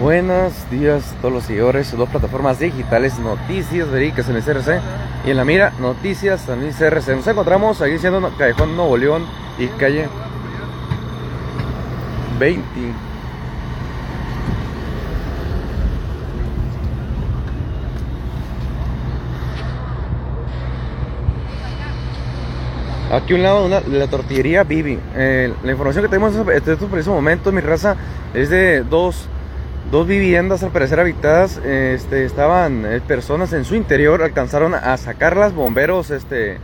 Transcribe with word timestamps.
Buenos 0.00 0.52
días 0.70 1.14
a 1.14 1.22
todos 1.22 1.32
los 1.32 1.44
seguidores 1.44 1.90
de 1.90 1.96
dos 1.96 2.10
plataformas 2.10 2.58
digitales, 2.58 3.18
Noticias 3.18 3.90
Verídicas 3.90 4.28
en 4.28 4.36
el 4.36 4.42
CRC 4.42 4.78
y 5.24 5.30
en 5.30 5.38
la 5.38 5.44
mira, 5.46 5.72
Noticias 5.80 6.46
el 6.50 6.74
CRC. 6.74 7.16
Nos 7.16 7.26
encontramos 7.26 7.80
ahí 7.80 7.98
siendo 7.98 8.30
Callejón 8.36 8.76
Nuevo 8.76 8.94
León 8.98 9.24
y 9.58 9.68
calle 9.68 10.06
20. 12.38 12.62
Aquí 23.12 23.32
un 23.32 23.42
lado 23.42 23.68
de 23.70 23.98
la 23.98 24.08
tortillería 24.08 24.62
Bibi. 24.62 24.98
Eh, 25.14 25.54
la 25.64 25.70
información 25.70 26.04
que 26.04 26.10
tenemos 26.10 26.34
en 26.36 26.50
estos 26.50 26.90
precisos 26.90 27.14
momentos, 27.14 27.50
mi 27.50 27.62
raza, 27.62 27.96
es 28.34 28.50
de 28.50 28.82
dos 28.82 29.30
Dos 29.90 30.08
viviendas 30.08 30.64
al 30.64 30.72
parecer 30.72 30.98
habitadas, 30.98 31.58
este, 31.58 32.24
estaban 32.24 32.84
eh, 32.84 33.00
personas 33.06 33.52
en 33.52 33.64
su 33.64 33.76
interior, 33.76 34.20
alcanzaron 34.20 34.74
a 34.74 34.96
sacarlas, 34.96 35.54
bomberos 35.54 36.10
este, 36.10 36.58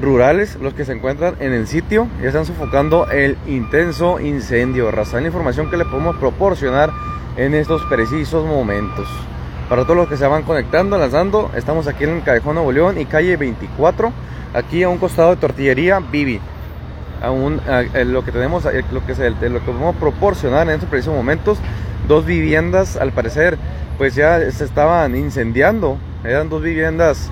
rurales, 0.00 0.56
los 0.60 0.72
que 0.72 0.84
se 0.84 0.92
encuentran 0.92 1.34
en 1.40 1.52
el 1.52 1.66
sitio, 1.66 2.06
y 2.22 2.26
están 2.26 2.46
sofocando 2.46 3.10
el 3.10 3.36
intenso 3.48 4.20
incendio. 4.20 4.92
Raza, 4.92 5.20
información 5.20 5.70
que 5.70 5.76
le 5.76 5.84
podemos 5.84 6.16
proporcionar 6.18 6.92
en 7.36 7.54
estos 7.54 7.82
precisos 7.86 8.46
momentos. 8.46 9.08
Para 9.68 9.82
todos 9.82 9.96
los 9.96 10.08
que 10.08 10.16
se 10.16 10.28
van 10.28 10.44
conectando, 10.44 10.96
lanzando, 10.98 11.50
estamos 11.56 11.88
aquí 11.88 12.04
en 12.04 12.10
el 12.10 12.22
Callejón 12.22 12.54
Nuevo 12.54 12.70
León 12.70 13.00
y 13.00 13.06
calle 13.06 13.36
24, 13.36 14.12
aquí 14.54 14.84
a 14.84 14.88
un 14.88 14.98
costado 14.98 15.30
de 15.30 15.36
tortillería 15.36 15.98
Vivi. 15.98 16.40
Aún, 17.20 17.60
lo 18.06 18.24
que 18.24 18.30
tenemos, 18.30 18.64
lo 18.92 19.04
que, 19.04 19.16
se, 19.16 19.30
lo 19.30 19.36
que 19.36 19.66
podemos 19.66 19.96
proporcionar 19.96 20.68
en 20.68 20.74
estos 20.74 20.88
precisos 20.88 21.14
momentos 21.14 21.58
dos 22.08 22.24
viviendas, 22.26 22.96
al 22.96 23.12
parecer, 23.12 23.58
pues 23.98 24.14
ya 24.14 24.38
se 24.50 24.64
estaban 24.64 25.16
incendiando. 25.16 25.98
Eran 26.24 26.48
dos 26.48 26.62
viviendas, 26.62 27.30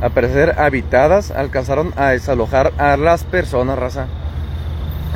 al 0.00 0.12
parecer, 0.12 0.54
habitadas. 0.58 1.30
Alcanzaron 1.30 1.92
a 1.96 2.10
desalojar 2.10 2.72
a 2.78 2.96
las 2.96 3.24
personas, 3.24 3.78
raza. 3.78 4.06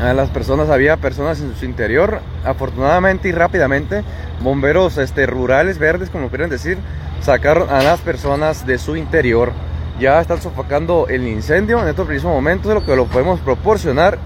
A 0.00 0.12
las 0.14 0.30
personas, 0.30 0.70
había 0.70 0.96
personas 0.96 1.40
en 1.40 1.54
su 1.54 1.64
interior. 1.64 2.20
Afortunadamente 2.44 3.28
y 3.28 3.32
rápidamente, 3.32 4.02
bomberos 4.42 4.96
este, 4.98 5.26
rurales, 5.26 5.78
verdes, 5.78 6.10
como 6.10 6.28
quieren 6.28 6.50
decir, 6.50 6.78
sacaron 7.20 7.68
a 7.70 7.82
las 7.82 8.00
personas 8.00 8.66
de 8.66 8.78
su 8.78 8.96
interior. 8.96 9.52
Ya 9.98 10.18
están 10.20 10.40
sofocando 10.40 11.08
el 11.08 11.28
incendio 11.28 11.82
en 11.82 11.88
estos 11.88 12.06
precisos 12.06 12.30
momentos, 12.30 12.72
lo 12.72 12.84
que 12.84 12.96
lo 12.96 13.04
podemos 13.04 13.38
proporcionar 13.40 14.18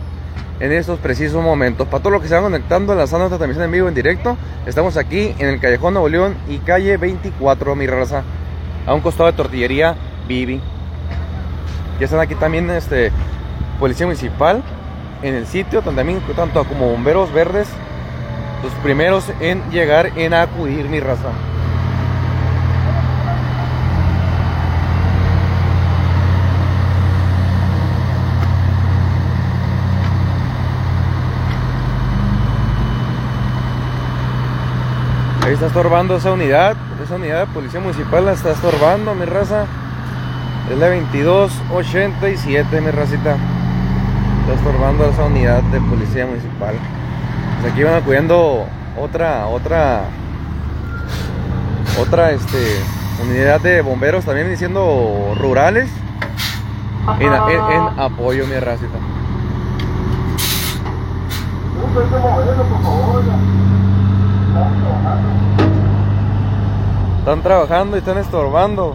en 0.60 0.72
estos 0.72 0.98
precisos 0.98 1.42
momentos. 1.42 1.86
Para 1.88 2.02
todos 2.02 2.12
los 2.12 2.22
que 2.22 2.28
se 2.28 2.34
van 2.34 2.44
conectando, 2.44 2.94
lanzando 2.94 3.26
esta 3.26 3.38
transmisión 3.38 3.64
en 3.64 3.72
vivo, 3.72 3.88
en 3.88 3.94
directo, 3.94 4.36
estamos 4.66 4.96
aquí 4.96 5.34
en 5.38 5.48
el 5.48 5.60
Callejón 5.60 5.94
Nuevo 5.94 6.08
León 6.08 6.36
y 6.48 6.58
calle 6.58 6.96
24, 6.96 7.74
mi 7.74 7.86
raza, 7.86 8.22
a 8.86 8.94
un 8.94 9.00
costado 9.00 9.30
de 9.30 9.36
tortillería 9.36 9.96
Bibi. 10.28 10.60
Ya 11.98 12.04
están 12.04 12.20
aquí 12.20 12.34
también 12.34 12.70
este, 12.70 13.10
Policía 13.78 14.06
Municipal 14.06 14.62
en 15.22 15.34
el 15.34 15.46
sitio, 15.46 15.82
también 15.82 16.20
tanto 16.36 16.64
como 16.64 16.90
bomberos 16.90 17.32
verdes, 17.32 17.68
los 18.62 18.72
primeros 18.82 19.30
en 19.40 19.62
llegar, 19.70 20.12
en 20.16 20.34
acudir, 20.34 20.88
mi 20.88 21.00
raza. 21.00 21.30
Ahí 35.54 35.56
está 35.56 35.68
estorbando 35.68 36.16
esa 36.16 36.32
unidad, 36.32 36.74
esa 37.00 37.14
unidad 37.14 37.46
de 37.46 37.54
policía 37.54 37.78
municipal 37.78 38.24
la 38.24 38.32
está 38.32 38.50
estorbando, 38.50 39.14
mi 39.14 39.24
raza. 39.24 39.66
Es 40.68 40.76
la 40.76 40.88
2287, 40.88 42.80
mi 42.80 42.90
racita. 42.90 43.36
Está 44.40 44.54
estorbando 44.56 45.04
esa 45.04 45.26
unidad 45.26 45.62
de 45.62 45.80
policía 45.80 46.26
municipal. 46.26 46.74
Pues 47.60 47.72
aquí 47.72 47.84
van 47.84 47.94
acudiendo 47.94 48.66
otra, 49.00 49.46
otra, 49.46 50.06
otra, 52.00 52.32
este, 52.32 52.80
unidad 53.22 53.60
de 53.60 53.80
bomberos 53.80 54.24
también 54.24 54.50
diciendo 54.50 55.36
rurales 55.38 55.88
en, 57.20 57.32
en 57.32 58.00
apoyo, 58.00 58.44
mi 58.48 58.58
racita. 58.58 58.98
Están 67.24 67.42
trabajando 67.42 67.96
y 67.96 68.00
están 68.00 68.18
estorbando. 68.18 68.94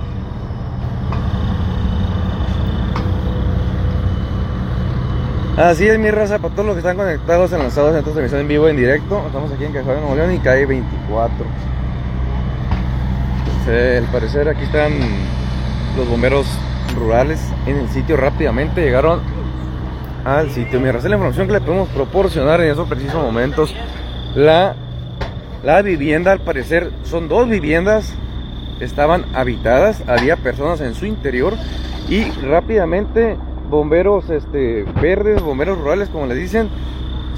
Así 5.57 5.87
es 5.87 5.97
mi 5.97 6.11
raza, 6.11 6.37
para 6.37 6.53
todos 6.53 6.67
los 6.67 6.75
que 6.75 6.81
están 6.81 6.95
conectados, 6.95 7.51
en 7.53 7.61
esta 7.61 7.91
transmisión 7.91 8.41
en 8.41 8.47
vivo, 8.47 8.67
en 8.67 8.77
directo. 8.77 9.23
Estamos 9.25 9.51
aquí 9.51 9.65
en 9.65 9.73
de 9.73 9.81
Nuevo 9.81 10.15
León 10.15 10.31
y 10.31 10.37
calle 10.37 10.67
24. 10.67 11.43
al 13.97 14.03
parecer 14.11 14.47
aquí 14.47 14.61
están 14.61 14.91
los 15.97 16.07
bomberos 16.07 16.45
rurales 16.95 17.41
en 17.65 17.77
el 17.77 17.89
sitio 17.89 18.15
rápidamente. 18.15 18.79
Llegaron 18.79 19.21
al 20.23 20.51
sitio. 20.51 20.79
Mi 20.79 20.91
raza, 20.91 21.09
la 21.09 21.15
información 21.15 21.47
que 21.47 21.53
le 21.53 21.61
podemos 21.61 21.89
proporcionar 21.89 22.61
en 22.61 22.69
esos 22.69 22.87
precisos 22.87 23.23
momentos. 23.23 23.73
La 24.35 24.75
la 25.63 25.81
vivienda, 25.81 26.31
al 26.31 26.39
parecer, 26.39 26.91
son 27.03 27.27
dos 27.27 27.49
viviendas, 27.49 28.13
estaban 28.79 29.25
habitadas, 29.33 30.03
había 30.07 30.37
personas 30.37 30.81
en 30.81 30.95
su 30.95 31.05
interior 31.05 31.53
y 32.07 32.23
rápidamente 32.41 33.37
bomberos 33.69 34.29
este, 34.29 34.83
verdes, 35.01 35.41
bomberos 35.41 35.77
rurales, 35.77 36.09
como 36.09 36.25
le 36.25 36.35
dicen, 36.35 36.69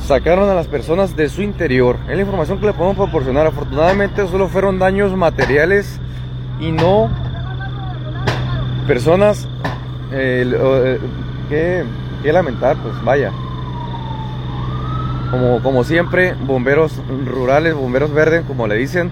sacaron 0.06 0.50
a 0.50 0.54
las 0.54 0.68
personas 0.68 1.16
de 1.16 1.30
su 1.30 1.42
interior. 1.42 1.98
Es 2.08 2.16
la 2.16 2.22
información 2.22 2.60
que 2.60 2.66
le 2.68 2.74
podemos 2.74 2.98
proporcionar. 2.98 3.48
Afortunadamente 3.48 4.28
solo 4.28 4.48
fueron 4.48 4.80
daños 4.80 5.16
materiales 5.16 6.00
y 6.60 6.72
no 6.72 7.10
personas 8.88 9.48
eh, 10.12 10.44
eh, 10.54 11.00
que, 12.24 12.32
lamentar, 12.32 12.78
pues 12.78 12.94
vaya. 13.04 13.32
Como, 15.32 15.84
siempre, 15.86 16.34
bomberos 16.34 17.02
rurales, 17.26 17.74
bomberos 17.74 18.14
verdes, 18.14 18.44
como 18.46 18.68
le 18.68 18.76
dicen, 18.76 19.10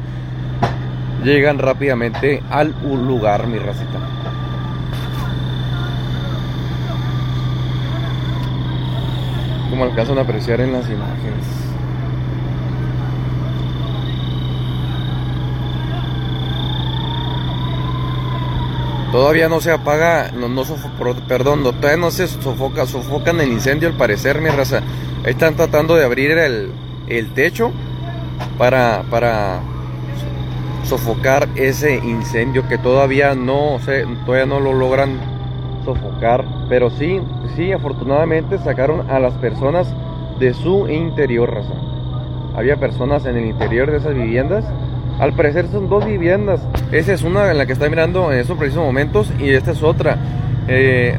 llegan 1.24 1.60
rápidamente 1.60 2.44
al 2.50 2.76
lugar, 2.84 3.48
mi 3.48 3.58
racita. 3.58 4.00
Como 9.70 9.86
alcanzan 9.86 10.18
a 10.18 10.22
apreciar 10.22 10.60
en 10.60 10.74
las 10.74 10.90
imágenes. 10.90 11.69
Todavía 19.12 19.50
no 19.50 19.60
se 19.60 19.72
apaga, 19.72 20.32
no, 20.32 20.50
no 20.50 20.64
perdón, 21.28 21.64
todavía 21.64 21.98
no 21.98 22.12
se 22.12 22.28
sofoca, 22.28 22.86
sofocan 22.86 23.42
el 23.42 23.52
incendio 23.52 23.90
al 23.90 23.96
parecer, 23.96 24.40
mi 24.40 24.50
raza. 24.50 24.82
Están 25.26 25.56
tratando 25.56 25.96
de 25.96 26.06
abrir 26.06 26.32
el, 26.38 26.72
techo 27.34 27.72
para, 28.60 29.04
para 29.10 29.62
sofocar 30.84 31.50
ese 31.56 31.96
incendio 31.96 32.68
que 32.68 32.78
todavía 32.78 33.34
no, 33.34 33.80
se, 33.84 34.06
todavía 34.26 34.46
no 34.46 34.60
lo 34.60 34.74
logran 34.74 35.20
sofocar. 35.84 36.46
Pero 36.70 36.92
sí, 36.92 37.20
sí, 37.56 37.72
afortunadamente 37.72 38.60
sacaron 38.60 39.10
a 39.10 39.20
las 39.20 39.34
personas 39.36 39.92
de 40.40 40.54
su 40.54 40.88
interior, 40.88 41.52
raza. 41.52 41.74
Había 42.56 42.78
personas 42.78 43.26
en 43.26 43.38
el 43.38 43.46
interior 43.48 43.90
de 43.90 43.98
esas 43.98 44.14
viviendas. 44.14 44.66
Al 45.20 45.34
parecer 45.34 45.68
son 45.70 45.90
dos 45.90 46.06
viviendas. 46.06 46.62
Esa 46.92 47.14
es 47.14 47.24
una 47.24 47.52
en 47.52 47.58
la 47.58 47.66
que 47.66 47.74
está 47.74 47.90
mirando 47.90 48.32
en 48.32 48.40
esos 48.40 48.58
precisos 48.58 48.84
momentos 48.84 49.32
y 49.38 49.50
esta 49.50 49.72
es 49.72 49.84
otra. 49.84 50.18
Eh, 50.68 51.18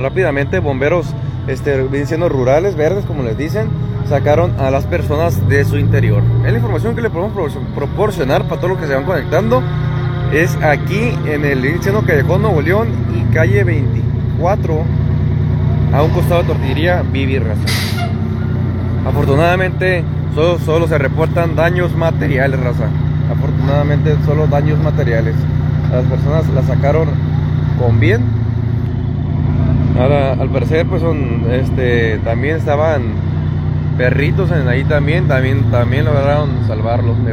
rápidamente 0.00 0.60
bomberos 0.60 1.14
este, 1.48 2.06
siendo 2.06 2.28
rurales, 2.28 2.76
verdes, 2.76 3.04
como 3.06 3.22
les 3.22 3.36
dicen, 3.36 3.68
sacaron 4.06 4.60
a 4.60 4.70
las 4.70 4.84
personas 4.86 5.48
de 5.48 5.64
su 5.64 5.78
interior. 5.78 6.22
Es 6.44 6.52
la 6.52 6.58
información 6.58 6.94
que 6.94 7.02
le 7.02 7.10
podemos 7.10 7.56
proporcionar 7.74 8.44
para 8.44 8.60
todos 8.60 8.70
los 8.70 8.78
que 8.78 8.86
se 8.86 8.94
van 8.94 9.04
conectando. 9.04 9.62
Es 10.32 10.54
aquí 10.62 11.12
en 11.26 11.44
el 11.44 11.64
Incendio 11.64 12.04
Callejón 12.04 12.42
Nuevo 12.42 12.60
León 12.60 12.88
y 13.16 13.32
calle 13.32 13.64
24, 13.64 14.84
a 15.92 16.02
un 16.02 16.10
costado 16.10 16.42
de 16.42 16.48
tortillería 16.48 17.02
Vivi 17.02 17.38
Raza. 17.38 17.62
Afortunadamente, 19.06 20.04
solo 20.34 20.86
se 20.86 20.98
reportan 20.98 21.56
daños 21.56 21.96
materiales, 21.96 22.60
raza. 22.60 22.88
Afortunadamente, 23.30 24.16
solo 24.24 24.46
daños 24.46 24.78
materiales. 24.78 25.34
Las 25.92 26.04
personas 26.04 26.48
la 26.50 26.62
sacaron 26.62 27.08
con 27.78 27.98
bien 28.00 28.22
Ahora, 29.98 30.34
al 30.34 30.48
parecer, 30.50 30.86
pues 30.86 31.02
son, 31.02 31.42
este, 31.50 32.18
también 32.18 32.56
estaban 32.56 33.02
perritos 33.96 34.48
ahí 34.52 34.84
también, 34.84 35.26
también, 35.26 35.72
también 35.72 36.04
lograron 36.04 36.50
salvarlos, 36.68 37.18
mi. 37.18 37.32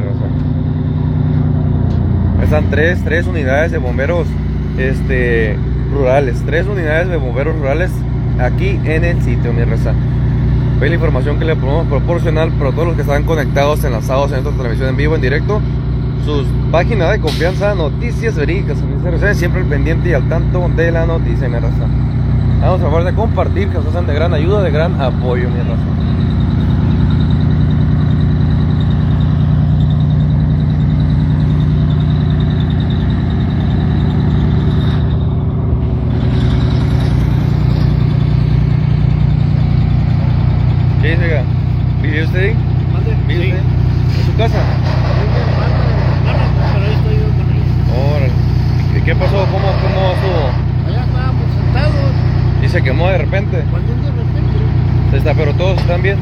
Están 2.43 2.71
tres, 2.71 3.03
tres 3.03 3.27
unidades 3.27 3.71
de 3.71 3.77
bomberos 3.77 4.27
este, 4.79 5.57
rurales, 5.93 6.41
tres 6.43 6.65
unidades 6.65 7.07
de 7.07 7.17
bomberos 7.17 7.55
rurales 7.55 7.91
aquí 8.39 8.79
en 8.83 9.03
el 9.03 9.21
sitio, 9.21 9.53
mi 9.53 9.63
raza. 9.63 9.93
Ve 10.79 10.89
la 10.89 10.95
información 10.95 11.37
que 11.37 11.45
le 11.45 11.55
podemos 11.55 11.85
proporcionar 11.85 12.49
para 12.49 12.71
todos 12.71 12.87
los 12.87 12.95
que 12.95 13.03
están 13.03 13.23
conectados, 13.25 13.83
enlazados 13.83 14.31
en 14.31 14.39
esta 14.39 14.49
transmisión 14.49 14.89
en 14.89 14.97
vivo, 14.97 15.13
en 15.13 15.21
directo. 15.21 15.61
Sus 16.25 16.47
páginas 16.71 17.11
de 17.11 17.19
confianza, 17.19 17.75
noticias 17.75 18.35
verídicas, 18.35 18.79
siempre 19.37 19.61
al 19.61 19.67
pendiente 19.67 20.09
y 20.09 20.13
al 20.13 20.27
tanto 20.27 20.67
de 20.75 20.91
la 20.91 21.05
noticia, 21.05 21.47
mi 21.47 21.59
raza. 21.59 21.85
Vamos 22.61 22.81
a 22.81 22.83
favor 22.85 23.03
de 23.03 23.13
compartir, 23.13 23.67
que 23.69 23.75
nos 23.75 23.85
hacen 23.85 24.07
de 24.07 24.15
gran 24.15 24.33
ayuda, 24.33 24.63
de 24.63 24.71
gran 24.71 24.99
apoyo, 24.99 25.47
mi 25.51 25.59
raza. 25.59 25.83
¿Qué 41.03 41.11
dice 41.11 41.25
acá? 41.25 41.43
¿Vive 42.01 42.23
usted 42.23 42.39
ahí? 42.39 42.55
¿Vive 43.27 43.45
usted? 43.45 43.59
¿En 43.59 44.25
su 44.25 44.35
casa? 44.37 44.59
Pero 46.73 46.85
ahí 46.85 46.93
estoy 46.93 47.15
yo 47.15 47.27
con 47.37 47.45
ellos. 47.51 47.69
Órale. 48.15 48.33
¿Y 48.91 48.94
qué 49.05 49.15
pasó? 49.15 49.45
¿Cómo, 49.51 49.67
cómo 49.81 50.11
estuvo? 50.13 50.49
Allá 50.87 51.03
estábamos 51.05 51.43
sentados. 51.53 52.11
Y 52.63 52.67
se 52.69 52.81
quemó 52.81 53.07
de 53.09 53.17
repente. 53.19 53.63
Cuando 53.69 53.93
de 53.93 54.11
repente, 54.11 55.17
está, 55.17 55.33
pero 55.33 55.53
todos 55.53 55.77
están 55.79 56.01
bien. 56.01 56.17
sí, 56.17 56.21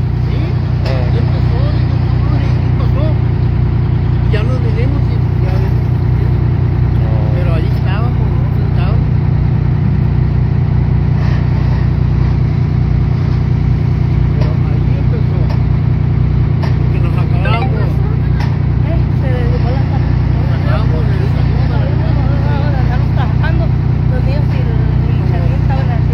Ah. 0.85 0.89
ya 1.13 1.19
empezó, 1.19 1.59
y 1.71 2.43
¿qué 2.59 2.69
pasó? 2.79 3.03
Ya 4.33 4.43
nos 4.43 4.59
vinimos 4.59 5.01
y 5.07 5.15
ya 5.45 5.51
ves. 5.53 5.75
Pero 7.35 7.53
ahí 7.55 7.69
estábamos, 7.73 8.11
¿no? 8.11 8.17
Sentados. 8.59 8.97
Pero 14.37 14.51
ahí 14.69 14.91
empezó. 15.03 15.39
Porque 16.77 16.99
nos 16.99 17.13
acabamos. 17.13 17.91
Acabamos 20.53 21.03
de 21.07 21.15
salir 21.33 21.59
para 21.69 21.85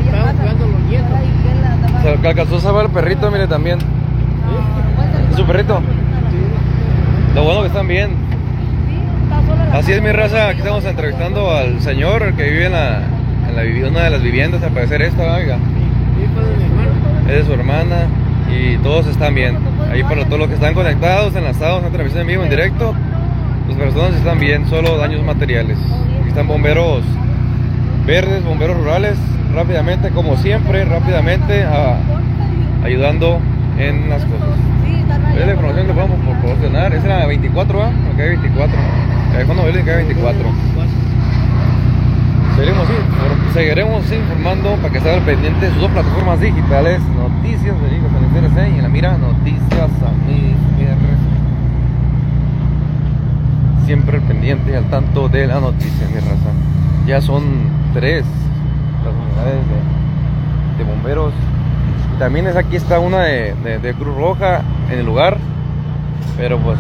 Estaban 0.06 0.38
jugando 0.38 0.64
los 0.68 0.82
nietos. 0.90 1.20
Se 2.04 2.10
alcanzó 2.40 2.80
a 2.80 2.84
el 2.84 2.90
perrito, 2.90 3.30
mire 3.32 3.48
también. 3.48 3.80
¿Es 5.30 5.36
su 5.36 5.46
perrito? 5.46 5.82
Lo 7.36 7.44
bueno 7.44 7.62
que 7.62 7.68
están 7.68 7.88
bien. 7.88 8.12
Así 9.74 9.92
es 9.92 10.02
mi 10.02 10.12
raza, 10.12 10.48
aquí 10.48 10.60
estamos 10.60 10.86
entrevistando 10.86 11.52
al 11.52 11.82
señor 11.82 12.34
que 12.36 12.44
vive 12.44 12.68
en 12.68 12.72
la, 12.72 13.02
en 13.48 13.56
la 13.56 13.90
una 13.90 14.04
de 14.04 14.10
las 14.10 14.22
viviendas, 14.22 14.64
al 14.64 14.72
parecer 14.72 15.02
esta, 15.02 15.36
oiga. 15.36 15.58
Es 17.28 17.36
de 17.36 17.46
su 17.46 17.54
hermana 17.54 18.08
y 18.50 18.78
todos 18.78 19.08
están 19.08 19.36
bien. 19.36 19.58
Ahí 19.92 20.04
para 20.04 20.24
todos 20.26 20.40
los 20.40 20.48
que 20.48 20.56
están 20.56 20.74
conectados, 20.74 21.36
enlazados 21.36 21.84
en 22.16 22.28
vivo, 22.28 22.44
en 22.44 22.50
directo, 22.50 22.96
las 23.68 23.78
personas 23.78 24.16
están 24.16 24.40
bien, 24.40 24.66
solo 24.68 24.98
daños 24.98 25.24
materiales. 25.24 25.78
Aquí 26.22 26.30
están 26.30 26.48
bomberos 26.48 27.04
verdes, 28.06 28.44
bomberos 28.46 28.78
rurales, 28.78 29.18
rápidamente, 29.54 30.10
como 30.10 30.38
siempre, 30.38 30.86
rápidamente, 30.86 31.64
a- 31.64 31.98
ayudando 32.84 33.40
en 33.78 34.10
las 34.10 34.24
cosas. 34.26 34.50
Es 35.38 35.46
la 35.46 35.54
información 35.54 35.88
que 35.88 35.94
podemos 35.94 36.20
proporcionar. 36.20 36.94
Es 36.94 37.04
la 37.04 37.26
24, 37.26 37.84
¿ah? 37.84 37.92
Ok, 38.14 38.18
24. 38.18 38.78
Teléfono 39.32 39.64
verde 39.64 39.84
que 39.84 39.96
24. 39.96 40.40
Seguiremos, 42.56 42.88
seguiremos 43.54 44.12
informando 44.12 44.76
para 44.82 44.90
que 44.92 44.98
estén 44.98 45.22
pendiente 45.24 45.66
de 45.66 45.72
sus 45.72 45.82
dos 45.82 45.92
plataformas 45.92 46.42
digitales, 46.42 47.00
Noticias 47.16 47.74
Verídicas 47.82 48.12
en 48.18 48.24
el 48.26 48.50
CRC 48.50 48.70
y 48.70 48.76
en 48.78 48.84
la 48.84 48.90
mira 48.90 49.18
Noticias 49.18 49.90
AMIR. 50.04 50.58
Siempre 53.86 54.20
pendiente 54.22 54.76
al 54.76 54.84
tanto 54.86 55.30
de 55.30 55.48
la 55.48 55.60
noticia, 55.62 56.08
mi 56.10 56.16
raza. 56.16 56.52
Ya 57.08 57.22
son 57.22 57.44
tres 57.94 58.26
unidades 59.08 59.62
de, 59.68 60.84
de 60.84 60.90
bomberos. 60.90 61.34
También 62.18 62.48
es 62.48 62.56
aquí 62.56 62.76
está 62.76 63.00
una 63.00 63.20
de, 63.24 63.54
de- 63.64 63.80
de 63.80 63.94
Cruz 63.94 64.16
Roja 64.16 64.62
en 64.92 65.00
el 65.00 65.06
lugar, 65.06 65.38
pero 66.38 66.58
pues 66.60 66.78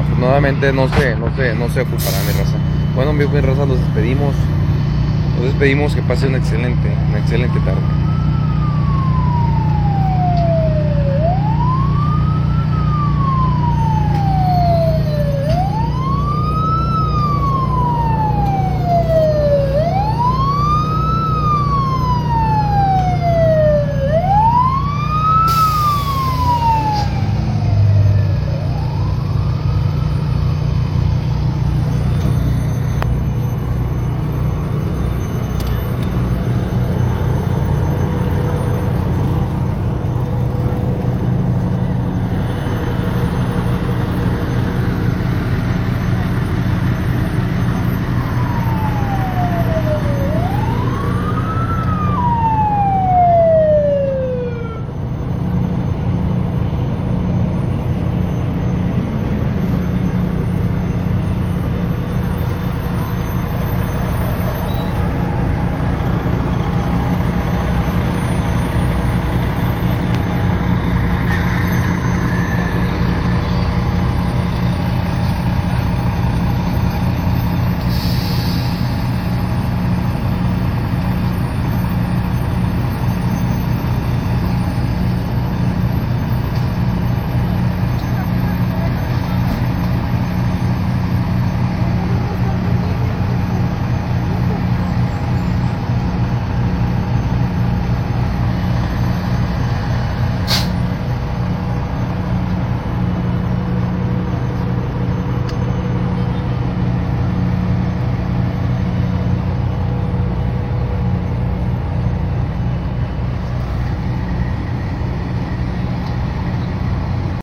afortunadamente 0.00 0.72
no 0.72 0.88
se, 0.88 1.16
no 1.16 1.34
se, 1.36 1.54
no 1.54 1.68
se 1.68 1.80
ocupará 1.82 2.16
mi 2.26 2.38
raza. 2.38 2.56
Bueno, 2.94 3.12
mi 3.12 3.26
mi 3.26 3.40
raza, 3.40 3.66
nos 3.66 3.78
despedimos. 3.78 4.34
Nos 5.36 5.44
despedimos, 5.44 5.94
que 5.94 6.02
pase 6.02 6.26
una 6.26 6.38
excelente, 6.38 6.88
una 7.10 7.18
excelente 7.18 7.58
tarde. 7.60 7.80